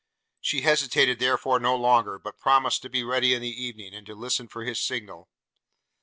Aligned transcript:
She 0.39 0.61
hesitated 0.61 1.19
therefore 1.19 1.59
no 1.59 1.75
longer, 1.75 2.17
but 2.17 2.39
promised 2.39 2.81
to 2.81 2.89
be 2.89 3.03
ready 3.03 3.35
in 3.35 3.41
the 3.43 3.63
evening, 3.63 3.93
and 3.93 4.03
to 4.07 4.15
listen 4.15 4.47
for 4.47 4.63
his 4.63 4.81
signal. 4.81 5.29